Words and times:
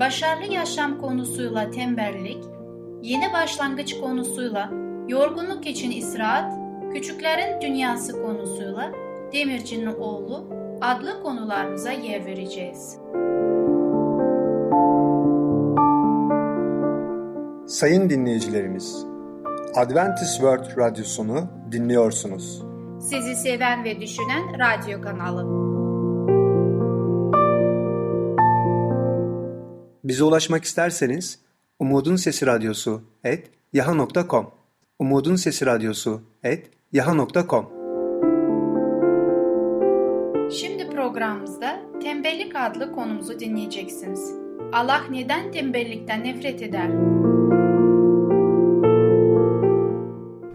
başarılı 0.00 0.52
yaşam 0.52 1.00
konusuyla 1.00 1.70
tembellik, 1.70 2.44
yeni 3.02 3.32
başlangıç 3.32 4.00
konusuyla 4.00 4.70
yorgunluk 5.08 5.66
için 5.66 5.90
istirahat, 5.90 6.52
küçüklerin 6.92 7.60
dünyası 7.60 8.22
konusuyla 8.22 8.92
Demirci'nin 9.32 9.86
oğlu 9.86 10.46
adlı 10.80 11.22
konularımıza 11.22 11.92
yer 11.92 12.26
vereceğiz. 12.26 12.98
Sayın 17.66 18.10
dinleyicilerimiz, 18.10 19.06
Adventist 19.76 20.32
World 20.32 20.78
Radyosunu 20.78 21.46
dinliyorsunuz. 21.72 22.62
Sizi 23.00 23.36
seven 23.36 23.84
ve 23.84 24.00
düşünen 24.00 24.42
radyo 24.58 25.00
kanalı. 25.00 25.67
Bize 30.08 30.24
ulaşmak 30.24 30.64
isterseniz 30.64 31.38
Umutun 31.78 32.16
Sesi 32.16 32.46
Radyosu 32.46 33.02
et 33.24 33.50
yaha.com 33.72 34.50
Umutun 34.98 35.36
Sesi 35.36 35.66
Radyosu 35.66 36.20
et 36.42 36.70
yaha.com 36.92 37.66
Şimdi 40.50 40.90
programımızda 40.90 41.80
tembellik 42.02 42.56
adlı 42.56 42.92
konumuzu 42.92 43.40
dinleyeceksiniz. 43.40 44.32
Allah 44.72 45.00
neden 45.10 45.52
tembellikten 45.52 46.24
nefret 46.24 46.62
eder? 46.62 46.90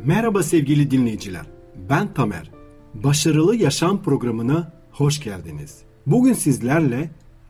Merhaba 0.06 0.44
sevgili 0.44 0.91
dinleyiciler. 0.91 1.45
Ben 1.89 2.13
Tamer. 2.13 2.52
Başarılı 2.94 3.56
Yaşam 3.56 4.03
programına 4.03 4.72
hoş 4.91 5.23
geldiniz. 5.23 5.78
Bugün 6.06 6.33
sizlerle 6.33 7.09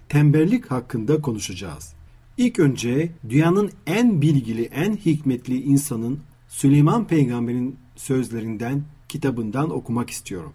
tembellik 0.10 0.72
hakkında 0.72 1.22
konuşacağız. 1.22 1.93
İlk 2.38 2.60
önce 2.60 3.12
dünyanın 3.30 3.72
en 3.88 4.22
bilgili, 4.22 4.64
en 4.64 4.96
hikmetli 4.96 5.62
insanın 5.62 6.20
Süleyman 6.48 7.08
Peygamber'in 7.08 7.76
sözlerinden, 7.96 8.84
kitabından 9.10 9.70
okumak 9.70 10.10
istiyorum. 10.10 10.54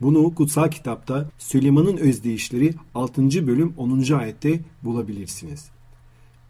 Bunu 0.00 0.34
kutsal 0.34 0.70
kitapta 0.70 1.30
Süleyman'ın 1.38 1.96
özdeyişleri 1.96 2.74
6. 2.94 3.46
bölüm 3.46 3.74
10. 3.76 4.12
ayette 4.12 4.60
bulabilirsiniz. 4.82 5.70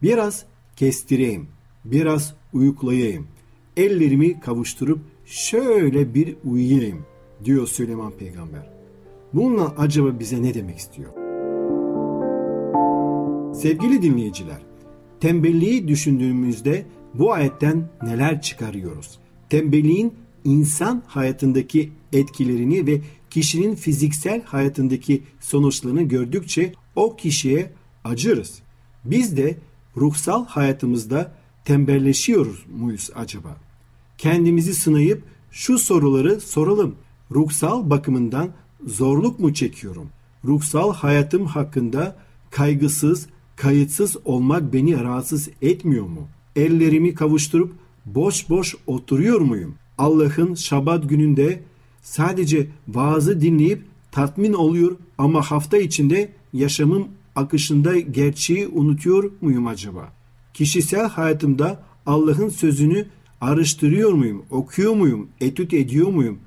Biraz 0.02 0.44
kestireyim, 0.76 1.48
biraz 1.84 2.34
uyuklayayım, 2.52 3.26
ellerimi 3.76 4.40
kavuşturup 4.40 5.00
şöyle 5.26 6.14
bir 6.14 6.36
uyuyayım 6.44 7.06
diyor 7.44 7.66
Süleyman 7.66 8.12
Peygamber. 8.12 8.70
Bununla 9.34 9.74
acaba 9.78 10.18
bize 10.18 10.42
ne 10.42 10.54
demek 10.54 10.78
istiyor? 10.78 11.10
Sevgili 13.54 14.02
dinleyiciler, 14.02 14.65
tembelliği 15.20 15.88
düşündüğümüzde 15.88 16.86
bu 17.14 17.32
ayetten 17.32 17.88
neler 18.02 18.42
çıkarıyoruz? 18.42 19.18
Tembelliğin 19.50 20.14
insan 20.44 21.02
hayatındaki 21.06 21.92
etkilerini 22.12 22.86
ve 22.86 23.00
kişinin 23.30 23.74
fiziksel 23.74 24.42
hayatındaki 24.42 25.22
sonuçlarını 25.40 26.02
gördükçe 26.02 26.72
o 26.96 27.16
kişiye 27.16 27.72
acırız. 28.04 28.58
Biz 29.04 29.36
de 29.36 29.58
ruhsal 29.96 30.46
hayatımızda 30.46 31.32
tembelleşiyoruz 31.64 32.64
muyuz 32.78 33.10
acaba? 33.14 33.56
Kendimizi 34.18 34.74
sınayıp 34.74 35.22
şu 35.50 35.78
soruları 35.78 36.40
soralım. 36.40 36.94
Ruhsal 37.30 37.90
bakımından 37.90 38.50
zorluk 38.86 39.40
mu 39.40 39.54
çekiyorum? 39.54 40.08
Ruhsal 40.44 40.94
hayatım 40.94 41.46
hakkında 41.46 42.16
kaygısız, 42.50 43.26
kayıtsız 43.56 44.16
olmak 44.24 44.72
beni 44.72 45.00
rahatsız 45.00 45.48
etmiyor 45.62 46.06
mu? 46.06 46.28
Ellerimi 46.56 47.14
kavuşturup 47.14 47.72
boş 48.06 48.50
boş 48.50 48.74
oturuyor 48.86 49.40
muyum? 49.40 49.74
Allah'ın 49.98 50.54
şabat 50.54 51.08
gününde 51.08 51.62
sadece 52.02 52.66
vaazı 52.88 53.40
dinleyip 53.40 53.82
tatmin 54.12 54.52
oluyor 54.52 54.96
ama 55.18 55.42
hafta 55.42 55.78
içinde 55.78 56.32
yaşamım 56.52 57.08
akışında 57.36 57.98
gerçeği 57.98 58.68
unutuyor 58.68 59.30
muyum 59.40 59.66
acaba? 59.66 60.12
Kişisel 60.54 61.08
hayatımda 61.08 61.82
Allah'ın 62.06 62.48
sözünü 62.48 63.06
araştırıyor 63.40 64.12
muyum, 64.12 64.44
okuyor 64.50 64.94
muyum, 64.94 65.28
etüt 65.40 65.74
ediyor 65.74 66.08
muyum 66.08 66.38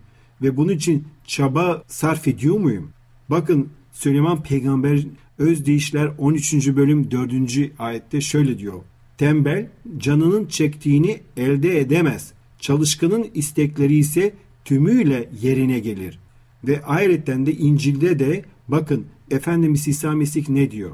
ve 0.41 0.58
bunun 0.58 0.74
için 0.74 1.08
çaba 1.26 1.84
sarf 1.88 2.28
ediyor 2.28 2.59
muyum? 2.59 2.90
Bakın 3.30 3.70
Süleyman 3.91 4.44
Peygamber 4.44 5.06
Özdeyişler 5.40 6.12
13. 6.18 6.76
bölüm 6.76 7.12
4. 7.12 7.34
ayette 7.80 8.22
şöyle 8.22 8.60
diyor. 8.60 8.82
Tembel 9.18 9.70
canının 9.98 10.46
çektiğini 10.46 11.20
elde 11.38 11.80
edemez. 11.80 12.34
Çalışkanın 12.60 13.28
istekleri 13.34 13.96
ise 13.96 14.34
tümüyle 14.66 15.30
yerine 15.42 15.80
gelir. 15.80 16.20
Ve 16.64 16.84
ayrıca 16.86 17.46
de 17.46 17.54
İncil'de 17.54 18.20
de 18.20 18.46
bakın 18.68 19.06
Efendimiz 19.32 19.88
İsa 19.88 20.12
Mesih 20.12 20.50
ne 20.50 20.72
diyor? 20.72 20.92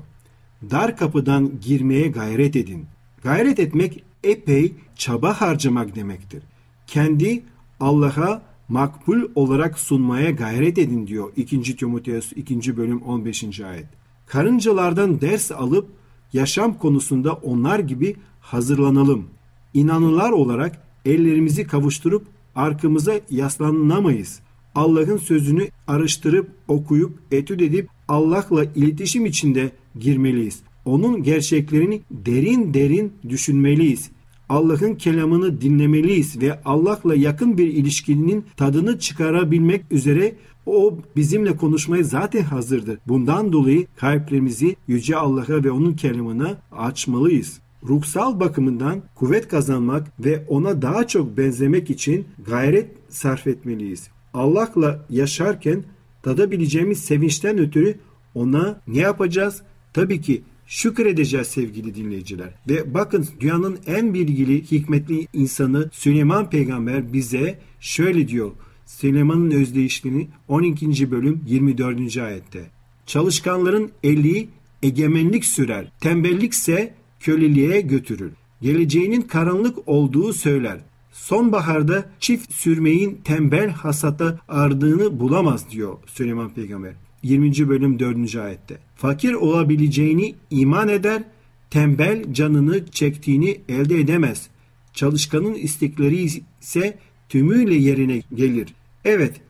Dar 0.71 0.97
kapıdan 0.97 1.51
girmeye 1.61 2.07
gayret 2.07 2.55
edin. 2.55 2.85
Gayret 3.23 3.59
etmek 3.59 4.03
epey 4.23 4.73
çaba 4.95 5.41
harcamak 5.41 5.95
demektir. 5.95 6.43
Kendi 6.87 7.43
Allah'a 7.79 8.41
makbul 8.69 9.21
olarak 9.35 9.79
sunmaya 9.79 10.31
gayret 10.31 10.77
edin 10.77 11.07
diyor 11.07 11.31
2. 11.35 11.75
Timoteus 11.75 12.31
2. 12.35 12.77
bölüm 12.77 13.01
15. 13.01 13.59
ayet. 13.59 14.04
Karıncalardan 14.25 15.21
ders 15.21 15.51
alıp 15.51 15.87
yaşam 16.33 16.77
konusunda 16.77 17.33
onlar 17.33 17.79
gibi 17.79 18.15
hazırlanalım. 18.39 19.25
İnanılar 19.73 20.31
olarak 20.31 20.83
ellerimizi 21.05 21.67
kavuşturup 21.67 22.27
arkamıza 22.55 23.13
yaslanamayız. 23.29 24.39
Allah'ın 24.75 25.17
sözünü 25.17 25.67
araştırıp 25.87 26.49
okuyup 26.67 27.19
etüt 27.31 27.61
edip 27.61 27.89
Allah'la 28.07 28.63
iletişim 28.63 29.25
içinde 29.25 29.71
girmeliyiz. 29.99 30.59
Onun 30.85 31.23
gerçeklerini 31.23 32.01
derin 32.11 32.73
derin 32.73 33.13
düşünmeliyiz. 33.29 34.09
Allah'ın 34.49 34.95
kelamını 34.95 35.61
dinlemeliyiz 35.61 36.41
ve 36.41 36.59
Allah'la 36.65 37.15
yakın 37.15 37.57
bir 37.57 37.67
ilişkinin 37.67 38.45
tadını 38.57 38.99
çıkarabilmek 38.99 39.91
üzere 39.91 40.35
o 40.65 40.97
bizimle 41.15 41.57
konuşmaya 41.57 42.03
zaten 42.03 42.43
hazırdır. 42.43 42.99
Bundan 43.07 43.53
dolayı 43.53 43.87
kalplerimizi 43.95 44.75
Yüce 44.87 45.15
Allah'a 45.15 45.63
ve 45.63 45.71
onun 45.71 45.93
kelamına 45.93 46.57
açmalıyız. 46.71 47.59
Ruhsal 47.87 48.39
bakımından 48.39 49.01
kuvvet 49.15 49.47
kazanmak 49.47 50.07
ve 50.19 50.45
ona 50.47 50.81
daha 50.81 51.07
çok 51.07 51.37
benzemek 51.37 51.89
için 51.89 52.25
gayret 52.45 52.91
sarf 53.09 53.47
etmeliyiz. 53.47 54.07
Allah'la 54.33 55.05
yaşarken 55.09 55.83
tadabileceğimiz 56.23 56.99
sevinçten 56.99 57.57
ötürü 57.57 57.95
ona 58.35 58.81
ne 58.87 58.99
yapacağız? 58.99 59.61
Tabii 59.93 60.21
ki 60.21 60.41
şükredeceğiz 60.67 61.47
sevgili 61.47 61.95
dinleyiciler. 61.95 62.49
Ve 62.69 62.93
bakın 62.93 63.27
dünyanın 63.39 63.77
en 63.87 64.13
bilgili, 64.13 64.71
hikmetli 64.71 65.27
insanı 65.33 65.89
Süleyman 65.93 66.49
peygamber 66.49 67.13
bize 67.13 67.59
şöyle 67.79 68.27
diyor. 68.27 68.51
Süleyman'ın 68.95 69.51
özdeyişliğini 69.51 70.27
12. 70.47 71.11
bölüm 71.11 71.41
24. 71.47 72.17
ayette. 72.17 72.69
Çalışkanların 73.05 73.91
eli 74.03 74.47
egemenlik 74.83 75.45
sürer, 75.45 75.91
tembellikse 76.01 76.93
köleliğe 77.19 77.81
götürür. 77.81 78.31
Geleceğinin 78.61 79.21
karanlık 79.21 79.87
olduğu 79.87 80.33
söyler. 80.33 80.79
Sonbaharda 81.11 82.09
çift 82.19 82.53
sürmeyin 82.53 83.21
tembel 83.23 83.69
hasata 83.69 84.39
ardığını 84.47 85.19
bulamaz 85.19 85.71
diyor 85.71 85.97
Süleyman 86.05 86.53
Peygamber. 86.53 86.93
20. 87.23 87.69
bölüm 87.69 87.99
4. 87.99 88.35
ayette. 88.35 88.77
Fakir 88.95 89.33
olabileceğini 89.33 90.35
iman 90.49 90.89
eder, 90.89 91.23
tembel 91.69 92.33
canını 92.33 92.85
çektiğini 92.85 93.57
elde 93.69 93.99
edemez. 93.99 94.47
Çalışkanın 94.93 95.53
istekleri 95.53 96.29
ise 96.61 96.97
tümüyle 97.29 97.75
yerine 97.75 98.21
gelir. 98.33 98.73
Evet, 99.05 99.41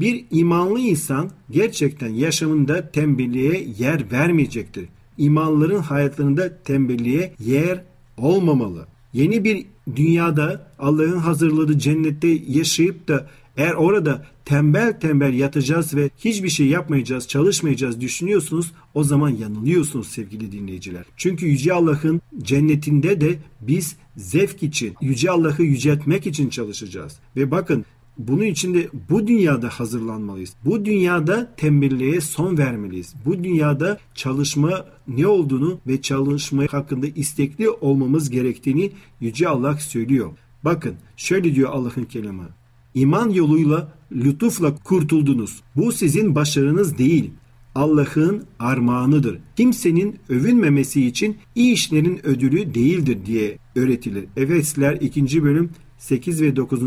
bir 0.00 0.24
imanlı 0.30 0.80
insan 0.80 1.30
gerçekten 1.50 2.08
yaşamında 2.08 2.90
tembelliğe 2.90 3.68
yer 3.78 4.12
vermeyecektir. 4.12 4.88
İmanların 5.18 5.78
hayatlarında 5.78 6.62
tembelliğe 6.62 7.32
yer 7.38 7.84
olmamalı. 8.18 8.86
Yeni 9.12 9.44
bir 9.44 9.66
dünyada 9.96 10.70
Allah'ın 10.78 11.18
hazırladığı 11.18 11.78
cennette 11.78 12.28
yaşayıp 12.48 13.08
da 13.08 13.28
eğer 13.56 13.72
orada 13.72 14.26
tembel 14.44 15.00
tembel 15.00 15.34
yatacağız 15.34 15.94
ve 15.94 16.10
hiçbir 16.18 16.48
şey 16.48 16.66
yapmayacağız, 16.66 17.28
çalışmayacağız 17.28 18.00
düşünüyorsunuz 18.00 18.72
o 18.94 19.04
zaman 19.04 19.30
yanılıyorsunuz 19.30 20.08
sevgili 20.08 20.52
dinleyiciler. 20.52 21.04
Çünkü 21.16 21.46
Yüce 21.46 21.72
Allah'ın 21.72 22.20
cennetinde 22.42 23.20
de 23.20 23.38
biz 23.60 23.96
zevk 24.16 24.62
için, 24.62 24.94
Yüce 25.00 25.30
Allah'ı 25.30 25.62
yüceltmek 25.62 26.26
için 26.26 26.48
çalışacağız. 26.48 27.18
Ve 27.36 27.50
bakın 27.50 27.84
bunun 28.18 28.44
için 28.44 28.74
de 28.74 28.88
bu 29.10 29.26
dünyada 29.26 29.68
hazırlanmalıyız. 29.68 30.54
Bu 30.64 30.84
dünyada 30.84 31.54
tembelliğe 31.56 32.20
son 32.20 32.58
vermeliyiz. 32.58 33.14
Bu 33.26 33.44
dünyada 33.44 33.98
çalışma 34.14 34.84
ne 35.08 35.26
olduğunu 35.26 35.78
ve 35.86 36.02
çalışma 36.02 36.62
hakkında 36.70 37.06
istekli 37.06 37.70
olmamız 37.70 38.30
gerektiğini 38.30 38.92
Yüce 39.20 39.48
Allah 39.48 39.76
söylüyor. 39.76 40.30
Bakın 40.64 40.94
şöyle 41.16 41.54
diyor 41.54 41.70
Allah'ın 41.72 42.04
kelamı. 42.04 42.48
İman 42.94 43.30
yoluyla 43.30 43.94
lütufla 44.12 44.74
kurtuldunuz. 44.74 45.62
Bu 45.76 45.92
sizin 45.92 46.34
başarınız 46.34 46.98
değil. 46.98 47.30
Allah'ın 47.74 48.44
armağanıdır. 48.58 49.38
Kimsenin 49.56 50.16
övünmemesi 50.28 51.06
için 51.06 51.36
iyi 51.54 51.72
işlerin 51.72 52.26
ödülü 52.26 52.74
değildir 52.74 53.18
diye 53.26 53.58
öğretilir. 53.76 54.24
Efesler 54.36 54.94
2. 55.00 55.42
bölüm 55.42 55.70
8 55.98 56.42
ve 56.42 56.56
9 56.56 56.82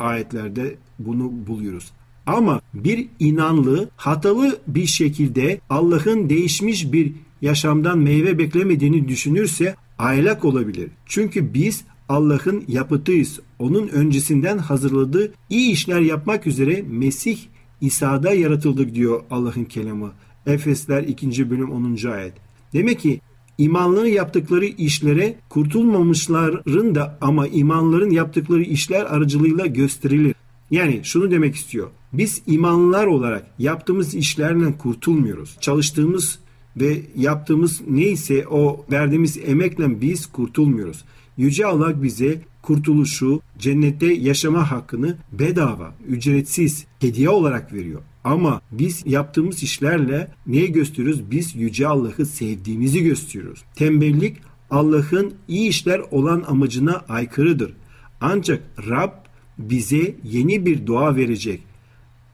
ayetlerde 0.00 0.74
bunu 0.98 1.32
buluyoruz. 1.46 1.92
Ama 2.26 2.60
bir 2.74 3.08
inanlı 3.18 3.88
hatalı 3.96 4.58
bir 4.66 4.86
şekilde 4.86 5.60
Allah'ın 5.70 6.30
değişmiş 6.30 6.92
bir 6.92 7.12
yaşamdan 7.42 7.98
meyve 7.98 8.38
beklemediğini 8.38 9.08
düşünürse 9.08 9.76
aylak 9.98 10.44
olabilir. 10.44 10.90
Çünkü 11.06 11.54
biz 11.54 11.84
Allah'ın 12.08 12.64
yapıtıyız. 12.68 13.40
Onun 13.58 13.88
öncesinden 13.88 14.58
hazırladığı 14.58 15.32
iyi 15.50 15.72
işler 15.72 16.00
yapmak 16.00 16.46
üzere 16.46 16.84
Mesih 16.90 17.38
İsa'da 17.80 18.32
yaratıldık 18.32 18.94
diyor 18.94 19.22
Allah'ın 19.30 19.64
kelamı. 19.64 20.12
Efesler 20.46 21.02
2. 21.02 21.50
bölüm 21.50 21.70
10. 21.70 22.08
ayet. 22.10 22.32
Demek 22.72 23.00
ki 23.00 23.20
imanların 23.60 24.08
yaptıkları 24.08 24.64
işlere 24.64 25.36
kurtulmamışların 25.48 26.94
da 26.94 27.18
ama 27.20 27.46
imanların 27.46 28.10
yaptıkları 28.10 28.62
işler 28.62 29.02
aracılığıyla 29.02 29.66
gösterilir. 29.66 30.34
Yani 30.70 31.00
şunu 31.02 31.30
demek 31.30 31.54
istiyor. 31.54 31.88
Biz 32.12 32.42
imanlılar 32.46 33.06
olarak 33.06 33.46
yaptığımız 33.58 34.14
işlerle 34.14 34.78
kurtulmuyoruz. 34.78 35.56
Çalıştığımız 35.60 36.38
ve 36.76 37.00
yaptığımız 37.16 37.80
neyse 37.88 38.46
o 38.48 38.84
verdiğimiz 38.90 39.38
emekle 39.46 40.00
biz 40.00 40.26
kurtulmuyoruz. 40.26 41.04
Yüce 41.40 41.66
Allah 41.66 42.02
bize 42.02 42.40
kurtuluşu, 42.62 43.40
cennette 43.58 44.12
yaşama 44.12 44.70
hakkını 44.70 45.16
bedava, 45.32 45.94
ücretsiz, 46.08 46.86
hediye 46.98 47.28
olarak 47.28 47.72
veriyor. 47.72 48.00
Ama 48.24 48.60
biz 48.72 49.02
yaptığımız 49.06 49.62
işlerle 49.62 50.30
neye 50.46 50.66
gösteriyoruz? 50.66 51.30
Biz 51.30 51.56
Yüce 51.56 51.86
Allah'ı 51.86 52.26
sevdiğimizi 52.26 53.02
gösteriyoruz. 53.02 53.62
Tembellik 53.74 54.36
Allah'ın 54.70 55.34
iyi 55.48 55.68
işler 55.68 56.00
olan 56.10 56.44
amacına 56.48 57.04
aykırıdır. 57.08 57.72
Ancak 58.20 58.62
Rab 58.88 59.12
bize 59.58 60.14
yeni 60.24 60.66
bir 60.66 60.86
dua 60.86 61.16
verecek. 61.16 61.62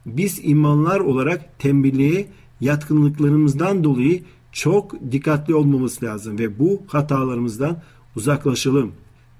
Biz 0.05 0.39
imanlar 0.43 0.99
olarak 0.99 1.59
tembelliğe 1.59 2.27
yatkınlıklarımızdan 2.61 3.83
dolayı 3.83 4.23
çok 4.51 5.11
dikkatli 5.11 5.55
olmamız 5.55 6.03
lazım 6.03 6.39
ve 6.39 6.59
bu 6.59 6.81
hatalarımızdan 6.87 7.81
uzaklaşalım. 8.17 8.91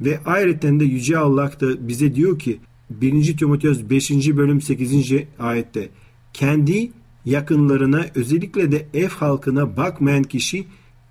Ve 0.01 0.19
ayrıca 0.25 0.79
de 0.79 0.85
Yüce 0.85 1.17
Allah 1.17 1.51
da 1.61 1.87
bize 1.87 2.15
diyor 2.15 2.39
ki 2.39 2.59
1. 2.89 3.37
Timoteos 3.37 3.79
5. 3.89 4.11
bölüm 4.11 4.61
8. 4.61 5.13
ayette 5.39 5.89
kendi 6.33 6.91
yakınlarına 7.25 8.05
özellikle 8.15 8.71
de 8.71 8.87
ev 8.93 9.07
halkına 9.07 9.77
bakmayan 9.77 10.23
kişi 10.23 10.65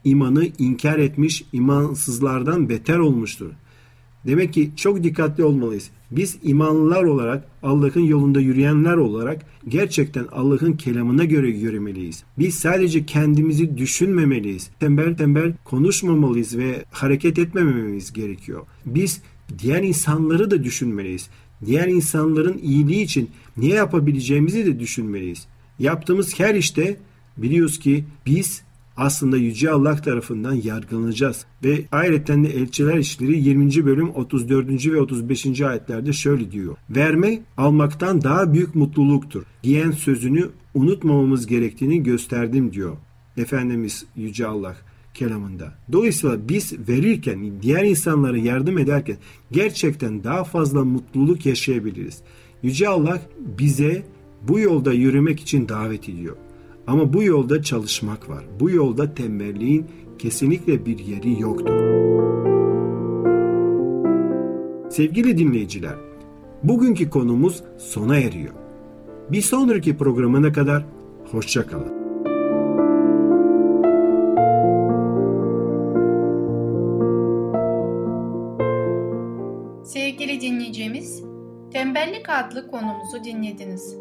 imanı 0.04 0.48
inkar 0.58 0.98
etmiş 0.98 1.44
imansızlardan 1.52 2.68
beter 2.68 2.98
olmuştur. 2.98 3.50
Demek 4.26 4.52
ki 4.52 4.70
çok 4.76 5.02
dikkatli 5.02 5.44
olmalıyız. 5.44 5.90
Biz 6.10 6.38
imanlılar 6.42 7.04
olarak 7.04 7.44
Allah'ın 7.62 8.00
yolunda 8.00 8.40
yürüyenler 8.40 8.96
olarak 8.96 9.42
gerçekten 9.68 10.26
Allah'ın 10.32 10.72
kelamına 10.72 11.24
göre 11.24 11.50
yürümeliyiz. 11.50 12.24
Biz 12.38 12.54
sadece 12.54 13.06
kendimizi 13.06 13.78
düşünmemeliyiz. 13.78 14.70
Tembel 14.80 15.16
tembel 15.16 15.52
konuşmamalıyız 15.64 16.58
ve 16.58 16.84
hareket 16.90 17.38
etmememiz 17.38 18.12
gerekiyor. 18.12 18.62
Biz 18.86 19.20
diğer 19.58 19.82
insanları 19.82 20.50
da 20.50 20.64
düşünmeliyiz. 20.64 21.28
Diğer 21.66 21.88
insanların 21.88 22.58
iyiliği 22.58 23.02
için 23.02 23.30
ne 23.56 23.66
yapabileceğimizi 23.66 24.66
de 24.66 24.80
düşünmeliyiz. 24.80 25.46
Yaptığımız 25.78 26.40
her 26.40 26.54
işte 26.54 26.96
biliyoruz 27.36 27.78
ki 27.78 28.04
biz 28.26 28.62
aslında 28.96 29.36
Yüce 29.36 29.70
Allah 29.70 29.96
tarafından 29.96 30.54
yargılanacağız. 30.54 31.46
Ve 31.64 31.84
ayrıca 31.92 32.44
de 32.44 32.48
Elçiler 32.48 32.98
İşleri 32.98 33.38
20. 33.38 33.86
bölüm 33.86 34.10
34. 34.10 34.86
ve 34.86 35.00
35. 35.00 35.60
ayetlerde 35.60 36.12
şöyle 36.12 36.50
diyor. 36.50 36.76
Verme 36.90 37.40
almaktan 37.56 38.22
daha 38.22 38.52
büyük 38.52 38.74
mutluluktur 38.74 39.42
diyen 39.62 39.90
sözünü 39.90 40.48
unutmamamız 40.74 41.46
gerektiğini 41.46 42.02
gösterdim 42.02 42.72
diyor. 42.72 42.96
Efendimiz 43.36 44.06
Yüce 44.16 44.46
Allah 44.46 44.76
kelamında. 45.14 45.74
Dolayısıyla 45.92 46.48
biz 46.48 46.88
verirken, 46.88 47.52
diğer 47.62 47.84
insanlara 47.84 48.38
yardım 48.38 48.78
ederken 48.78 49.16
gerçekten 49.52 50.24
daha 50.24 50.44
fazla 50.44 50.84
mutluluk 50.84 51.46
yaşayabiliriz. 51.46 52.22
Yüce 52.62 52.88
Allah 52.88 53.22
bize 53.58 54.02
bu 54.48 54.58
yolda 54.60 54.92
yürümek 54.92 55.40
için 55.40 55.68
davet 55.68 56.08
ediyor. 56.08 56.36
Ama 56.86 57.12
bu 57.12 57.22
yolda 57.22 57.62
çalışmak 57.62 58.28
var. 58.28 58.44
Bu 58.60 58.70
yolda 58.70 59.14
tembelliğin 59.14 59.86
kesinlikle 60.18 60.86
bir 60.86 60.98
yeri 60.98 61.40
yoktur. 61.40 61.86
Sevgili 64.90 65.38
dinleyiciler, 65.38 65.94
bugünkü 66.62 67.10
konumuz 67.10 67.62
sona 67.78 68.16
eriyor. 68.16 68.54
Bir 69.30 69.42
sonraki 69.42 69.96
programına 69.96 70.52
kadar 70.52 70.84
hoşçakalın. 71.30 71.96
Sevgili 79.84 80.40
dinleyicimiz, 80.40 81.26
Tembellik 81.72 82.28
adlı 82.28 82.70
konumuzu 82.70 83.24
dinlediniz. 83.24 83.96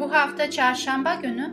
Bu 0.00 0.12
hafta 0.12 0.50
çarşamba 0.50 1.14
günü 1.14 1.52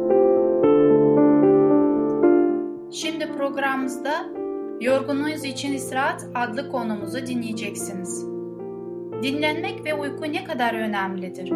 programımızda 3.51 4.25
Yorgunluğunuz 4.81 5.43
için 5.43 5.73
İstirahat 5.73 6.25
adlı 6.35 6.69
konumuzu 6.69 7.27
dinleyeceksiniz. 7.27 8.25
Dinlenmek 9.23 9.85
ve 9.85 9.93
uyku 9.93 10.23
ne 10.23 10.43
kadar 10.43 10.73
önemlidir? 10.73 11.51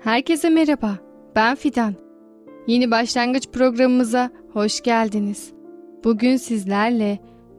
Herkese 0.00 0.50
merhaba, 0.50 0.98
ben 1.36 1.54
Fidan. 1.54 1.94
Yeni 2.66 2.90
başlangıç 2.90 3.48
programımıza 3.52 4.30
hoş 4.52 4.80
geldiniz. 4.80 5.52
Bugün 6.04 6.36
sizlerle 6.36 7.18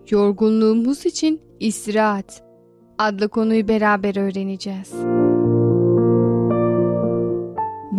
yorgunluğumuz 0.09 1.05
için 1.05 1.41
istirahat 1.59 2.43
adlı 2.97 3.29
konuyu 3.29 3.67
beraber 3.67 4.17
öğreneceğiz. 4.17 4.93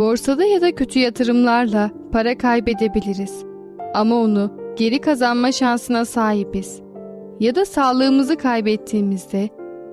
Borsada 0.00 0.45
ya 0.45 0.61
da 0.61 0.75
kötü 0.75 0.99
yatırımlarla 0.99 1.90
para 2.12 2.38
kaybedebiliriz. 2.38 3.45
Ama 3.95 4.14
onu 4.14 4.75
geri 4.76 5.00
kazanma 5.00 5.52
şansına 5.52 6.04
sahibiz. 6.04 6.80
Ya 7.40 7.54
da 7.54 7.64
sağlığımızı 7.64 8.37
kaybettiğimizde 8.37 9.49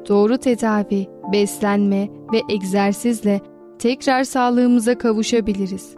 doğru 0.10 0.38
tedavi, 0.38 1.08
beslenme 1.34 2.10
ve 2.34 2.42
egzersizle 2.50 3.42
tekrar 3.80 4.24
sağlığımıza 4.24 4.98
kavuşabiliriz. 4.98 5.96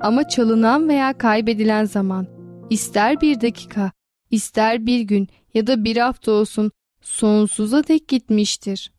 Ama 0.00 0.28
çalınan 0.28 0.88
veya 0.88 1.18
kaybedilen 1.18 1.84
zaman 1.84 2.26
ister 2.70 3.20
bir 3.20 3.40
dakika, 3.40 3.92
ister 4.30 4.86
bir 4.86 5.00
gün 5.00 5.28
ya 5.54 5.66
da 5.66 5.84
bir 5.84 5.96
hafta 5.96 6.32
olsun 6.32 6.70
sonsuza 7.00 7.88
dek 7.88 8.08
gitmiştir. 8.08 8.92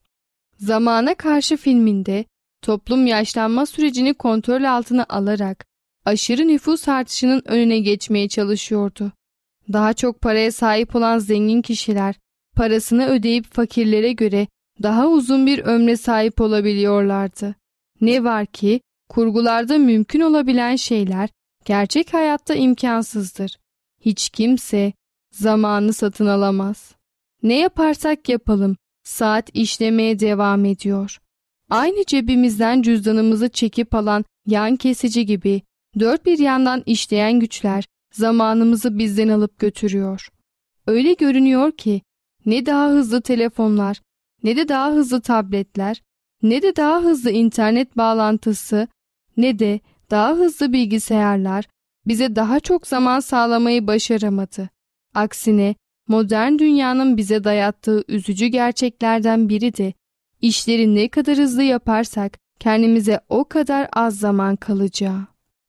Zamana 0.57 1.15
Karşı 1.15 1.57
filminde 1.57 2.25
toplum 2.61 3.07
yaşlanma 3.07 3.65
sürecini 3.65 4.13
kontrol 4.13 4.63
altına 4.63 5.05
alarak 5.09 5.65
aşırı 6.05 6.47
nüfus 6.47 6.87
artışının 6.87 7.41
önüne 7.45 7.79
geçmeye 7.79 8.27
çalışıyordu. 8.27 9.11
Daha 9.73 9.93
çok 9.93 10.21
paraya 10.21 10.51
sahip 10.51 10.95
olan 10.95 11.19
zengin 11.19 11.61
kişiler 11.61 12.15
parasını 12.55 13.07
ödeyip 13.07 13.53
fakirlere 13.53 14.11
göre 14.11 14.47
daha 14.83 15.07
uzun 15.07 15.47
bir 15.47 15.59
ömre 15.59 15.97
sahip 15.97 16.41
olabiliyorlardı. 16.41 17.55
Ne 18.01 18.23
var 18.23 18.45
ki 18.45 18.81
kurgularda 19.09 19.77
mümkün 19.77 20.19
olabilen 20.19 20.75
şeyler 20.75 21.29
gerçek 21.65 22.13
hayatta 22.13 22.55
imkansızdır. 22.55 23.59
Hiç 24.01 24.29
kimse 24.29 24.93
zamanı 25.31 25.93
satın 25.93 26.27
alamaz. 26.27 26.95
Ne 27.43 27.59
yaparsak 27.59 28.29
yapalım 28.29 28.77
saat 29.03 29.49
işlemeye 29.53 30.19
devam 30.19 30.65
ediyor. 30.65 31.19
Aynı 31.69 32.05
cebimizden 32.05 32.81
cüzdanımızı 32.81 33.49
çekip 33.49 33.95
alan 33.95 34.25
yan 34.45 34.75
kesici 34.75 35.25
gibi 35.25 35.61
dört 35.99 36.25
bir 36.25 36.39
yandan 36.39 36.83
işleyen 36.85 37.39
güçler 37.39 37.85
zamanımızı 38.13 38.97
bizden 38.97 39.29
alıp 39.29 39.59
götürüyor. 39.59 40.29
Öyle 40.88 41.13
görünüyor 41.13 41.71
ki 41.71 42.01
ne 42.45 42.65
daha 42.65 42.89
hızlı 42.89 43.21
telefonlar, 43.21 44.01
ne 44.43 44.55
de 44.55 44.67
daha 44.67 44.91
hızlı 44.91 45.21
tabletler, 45.21 46.01
ne 46.43 46.61
de 46.61 46.75
daha 46.75 47.01
hızlı 47.01 47.31
internet 47.31 47.97
bağlantısı, 47.97 48.88
ne 49.38 49.59
de 49.59 49.79
daha 50.11 50.33
hızlı 50.33 50.73
bilgisayarlar 50.73 51.65
bize 52.07 52.35
daha 52.35 52.59
çok 52.59 52.88
zaman 52.88 53.19
sağlamayı 53.19 53.88
başaramadı. 53.88 54.69
Aksine 55.15 55.75
modern 56.07 56.57
dünyanın 56.57 57.17
bize 57.17 57.43
dayattığı 57.43 58.03
üzücü 58.07 58.45
gerçeklerden 58.45 59.49
biri 59.49 59.77
de 59.77 59.93
işleri 60.41 60.96
ne 60.96 61.10
kadar 61.10 61.38
hızlı 61.38 61.63
yaparsak 61.63 62.38
kendimize 62.60 63.19
o 63.29 63.43
kadar 63.43 63.89
az 63.93 64.19
zaman 64.19 64.55
kalacağı. 64.55 65.27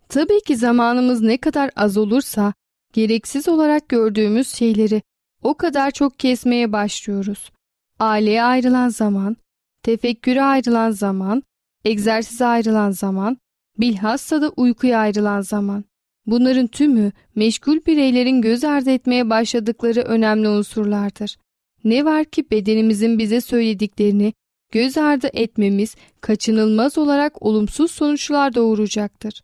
Tabii 0.09 0.41
ki 0.41 0.57
zamanımız 0.57 1.21
ne 1.21 1.37
kadar 1.37 1.71
az 1.77 1.97
olursa 1.97 2.53
gereksiz 2.93 3.49
olarak 3.49 3.89
gördüğümüz 3.89 4.49
şeyleri 4.49 5.03
o 5.43 5.55
kadar 5.55 5.91
çok 5.91 6.19
kesmeye 6.19 6.73
başlıyoruz. 6.73 7.51
Aileye 7.99 8.43
ayrılan 8.43 8.89
zaman, 8.89 9.37
tefekküre 9.83 10.43
ayrılan 10.43 10.91
zaman, 10.91 11.43
egzersize 11.85 12.47
ayrılan 12.47 12.91
zaman, 12.91 13.39
bilhassa 13.79 14.43
da 14.43 14.49
uykuya 14.49 14.99
ayrılan 14.99 15.41
zaman. 15.41 15.85
Bunların 16.27 16.67
tümü 16.67 17.13
meşgul 17.35 17.79
bireylerin 17.87 18.43
göz 18.43 18.65
ardı 18.65 18.91
etmeye 18.91 19.31
başladıkları 19.31 20.01
önemli 20.01 20.49
unsurlardır. 20.49 21.37
Ne 21.85 22.05
var 22.05 22.25
ki 22.25 22.51
bedenimizin 22.51 23.19
bize 23.19 23.41
söylediklerini 23.41 24.33
göz 24.71 24.99
ardı 24.99 25.31
etmemiz 25.33 25.97
kaçınılmaz 26.21 26.99
olarak 26.99 27.43
olumsuz 27.43 27.91
sonuçlar 27.91 28.55
doğuracaktır. 28.55 29.43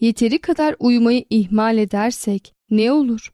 Yeteri 0.00 0.38
kadar 0.38 0.76
uyumayı 0.78 1.24
ihmal 1.30 1.78
edersek 1.78 2.54
ne 2.70 2.92
olur? 2.92 3.32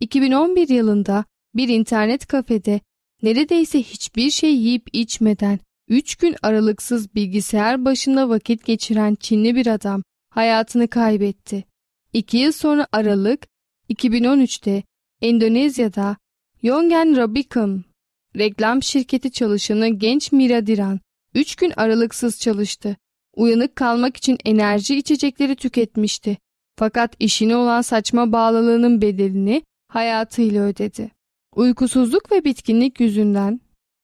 2011 0.00 0.68
yılında 0.68 1.24
bir 1.54 1.68
internet 1.68 2.26
kafede 2.26 2.80
neredeyse 3.22 3.82
hiçbir 3.82 4.30
şey 4.30 4.56
yiyip 4.56 4.88
içmeden 4.92 5.58
3 5.88 6.16
gün 6.16 6.36
aralıksız 6.42 7.14
bilgisayar 7.14 7.84
başında 7.84 8.28
vakit 8.28 8.64
geçiren 8.64 9.14
Çinli 9.14 9.54
bir 9.54 9.66
adam 9.66 10.02
hayatını 10.30 10.88
kaybetti. 10.88 11.64
2 12.12 12.36
yıl 12.36 12.52
sonra 12.52 12.86
Aralık 12.92 13.46
2013'te 13.90 14.82
Endonezya'da 15.22 16.16
Yongen 16.62 17.16
Rabicum 17.16 17.84
reklam 18.38 18.82
şirketi 18.82 19.30
çalışanı 19.30 19.88
genç 19.88 20.32
Mira 20.32 20.66
Diran 20.66 21.00
3 21.34 21.56
gün 21.56 21.72
aralıksız 21.76 22.40
çalıştı. 22.40 22.96
Uyanık 23.36 23.76
kalmak 23.76 24.16
için 24.16 24.38
enerji 24.44 24.96
içecekleri 24.96 25.56
tüketmişti. 25.56 26.38
Fakat 26.78 27.16
işine 27.18 27.56
olan 27.56 27.82
saçma 27.82 28.32
bağlılığının 28.32 29.02
bedelini 29.02 29.62
hayatıyla 29.88 30.64
ödedi. 30.64 31.10
Uykusuzluk 31.54 32.32
ve 32.32 32.44
bitkinlik 32.44 33.00
yüzünden 33.00 33.60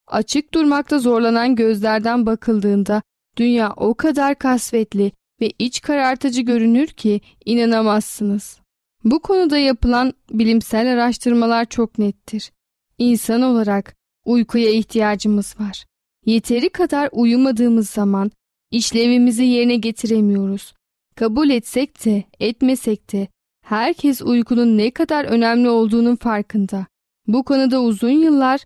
açık 0.07 0.55
durmakta 0.55 0.99
zorlanan 0.99 1.57
gözlerden 1.57 2.27
bakıldığında 2.27 3.03
dünya 3.37 3.73
o 3.77 3.95
kadar 3.95 4.39
kasvetli 4.39 5.13
ve 5.41 5.53
iç 5.59 5.81
karartıcı 5.81 6.43
görünür 6.43 6.87
ki 6.87 7.21
inanamazsınız. 7.45 8.61
Bu 9.05 9.21
konuda 9.21 9.59
yapılan 9.59 10.13
bilimsel 10.31 10.93
araştırmalar 10.93 11.65
çok 11.65 11.99
nettir. 11.99 12.53
İnsan 12.99 13.43
olarak 13.43 13.95
uykuya 14.25 14.71
ihtiyacımız 14.71 15.55
var. 15.61 15.85
Yeteri 16.27 16.69
kadar 16.69 17.09
uyumadığımız 17.13 17.91
zaman 17.91 18.31
işlevimizi 18.71 19.45
yerine 19.45 19.77
getiremiyoruz. 19.77 20.75
Kabul 21.15 21.51
etsek 21.51 22.05
de 22.05 22.25
etmesek 22.41 23.13
de 23.13 23.29
herkes 23.65 24.23
uykunun 24.23 24.79
ne 24.79 24.91
kadar 24.91 25.25
önemli 25.25 25.69
olduğunun 25.69 26.17
farkında. 26.17 26.87
Bu 27.27 27.45
konuda 27.45 27.83
uzun 27.83 28.11
yıllar 28.11 28.61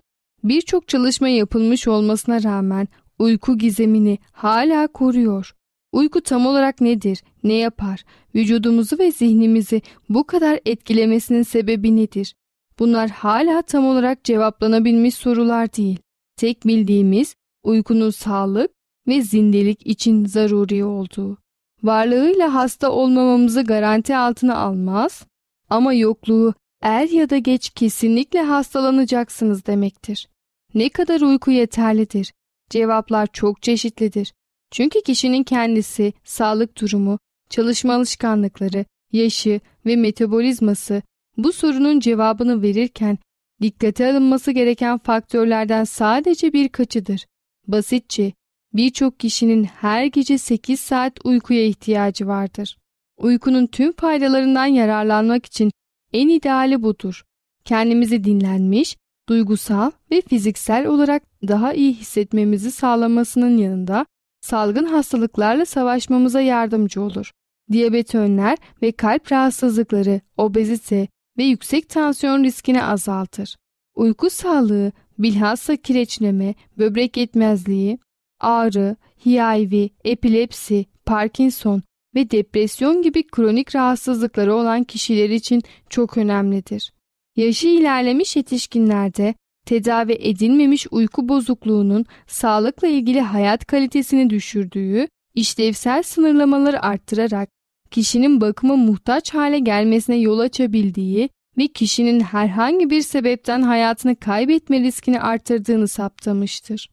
birçok 0.44 0.88
çalışma 0.88 1.28
yapılmış 1.28 1.88
olmasına 1.88 2.42
rağmen 2.42 2.88
uyku 3.18 3.58
gizemini 3.58 4.18
hala 4.32 4.86
koruyor. 4.86 5.52
Uyku 5.92 6.20
tam 6.20 6.46
olarak 6.46 6.80
nedir, 6.80 7.22
ne 7.44 7.54
yapar, 7.54 8.04
vücudumuzu 8.34 8.98
ve 8.98 9.12
zihnimizi 9.12 9.82
bu 10.08 10.24
kadar 10.24 10.60
etkilemesinin 10.66 11.42
sebebi 11.42 11.96
nedir? 11.96 12.34
Bunlar 12.78 13.10
hala 13.10 13.62
tam 13.62 13.86
olarak 13.86 14.24
cevaplanabilmiş 14.24 15.14
sorular 15.14 15.72
değil. 15.74 15.98
Tek 16.36 16.66
bildiğimiz 16.66 17.34
uykunun 17.62 18.10
sağlık 18.10 18.70
ve 19.08 19.22
zindelik 19.22 19.86
için 19.86 20.24
zaruri 20.24 20.84
olduğu. 20.84 21.38
Varlığıyla 21.82 22.54
hasta 22.54 22.90
olmamamızı 22.90 23.62
garanti 23.62 24.16
altına 24.16 24.56
almaz 24.56 25.26
ama 25.70 25.92
yokluğu 25.92 26.54
er 26.82 27.08
ya 27.08 27.30
da 27.30 27.38
geç 27.38 27.70
kesinlikle 27.70 28.42
hastalanacaksınız 28.42 29.66
demektir. 29.66 30.28
Ne 30.74 30.88
kadar 30.88 31.20
uyku 31.20 31.50
yeterlidir? 31.50 32.32
Cevaplar 32.70 33.26
çok 33.32 33.62
çeşitlidir. 33.62 34.32
Çünkü 34.70 35.02
kişinin 35.02 35.42
kendisi, 35.42 36.12
sağlık 36.24 36.80
durumu, 36.80 37.18
çalışma 37.50 37.94
alışkanlıkları, 37.94 38.84
yaşı 39.12 39.60
ve 39.86 39.96
metabolizması 39.96 41.02
bu 41.36 41.52
sorunun 41.52 42.00
cevabını 42.00 42.62
verirken 42.62 43.18
dikkate 43.62 44.10
alınması 44.10 44.50
gereken 44.50 44.98
faktörlerden 44.98 45.84
sadece 45.84 46.52
birkaçıdır. 46.52 47.26
Basitçe 47.66 48.32
birçok 48.72 49.20
kişinin 49.20 49.64
her 49.64 50.04
gece 50.04 50.38
8 50.38 50.80
saat 50.80 51.18
uykuya 51.24 51.64
ihtiyacı 51.64 52.26
vardır. 52.26 52.78
Uykunun 53.18 53.66
tüm 53.66 53.92
faydalarından 53.92 54.66
yararlanmak 54.66 55.46
için 55.46 55.70
en 56.12 56.28
ideali 56.28 56.82
budur. 56.82 57.24
Kendimizi 57.64 58.24
dinlenmiş, 58.24 58.96
duygusal 59.28 59.90
ve 60.10 60.20
fiziksel 60.20 60.86
olarak 60.86 61.22
daha 61.48 61.72
iyi 61.72 61.94
hissetmemizi 61.94 62.70
sağlamasının 62.70 63.56
yanında 63.56 64.06
salgın 64.40 64.84
hastalıklarla 64.84 65.66
savaşmamıza 65.66 66.40
yardımcı 66.40 67.02
olur. 67.02 67.30
Diyabet 67.72 68.14
önler 68.14 68.58
ve 68.82 68.92
kalp 68.92 69.32
rahatsızlıkları, 69.32 70.20
obezite 70.36 71.08
ve 71.38 71.44
yüksek 71.44 71.88
tansiyon 71.88 72.44
riskini 72.44 72.82
azaltır. 72.82 73.56
Uyku 73.94 74.30
sağlığı, 74.30 74.92
bilhassa 75.18 75.76
kireçleme, 75.76 76.54
böbrek 76.78 77.16
yetmezliği, 77.16 77.98
ağrı, 78.40 78.96
HIV, 79.26 79.88
epilepsi, 80.04 80.86
Parkinson 81.06 81.82
ve 82.14 82.30
depresyon 82.30 83.02
gibi 83.02 83.26
kronik 83.26 83.76
rahatsızlıkları 83.76 84.54
olan 84.54 84.84
kişiler 84.84 85.30
için 85.30 85.62
çok 85.90 86.18
önemlidir. 86.18 86.92
Yaşı 87.36 87.68
ilerlemiş 87.68 88.36
yetişkinlerde 88.36 89.34
tedavi 89.66 90.12
edilmemiş 90.12 90.86
uyku 90.90 91.28
bozukluğunun 91.28 92.04
sağlıkla 92.26 92.88
ilgili 92.88 93.20
hayat 93.20 93.66
kalitesini 93.66 94.30
düşürdüğü, 94.30 95.08
işlevsel 95.34 96.02
sınırlamaları 96.02 96.82
arttırarak 96.82 97.48
kişinin 97.90 98.40
bakıma 98.40 98.76
muhtaç 98.76 99.34
hale 99.34 99.58
gelmesine 99.58 100.16
yol 100.16 100.38
açabildiği 100.38 101.28
ve 101.58 101.66
kişinin 101.66 102.20
herhangi 102.20 102.90
bir 102.90 103.02
sebepten 103.02 103.62
hayatını 103.62 104.16
kaybetme 104.16 104.80
riskini 104.80 105.20
arttırdığını 105.20 105.88
saptamıştır. 105.88 106.90